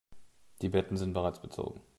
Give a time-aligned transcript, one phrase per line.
[0.63, 1.79] Die Betten sind bereits bezogen.